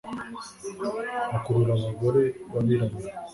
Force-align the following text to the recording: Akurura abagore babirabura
Akurura 1.37 1.71
abagore 1.75 2.23
babirabura 2.51 3.09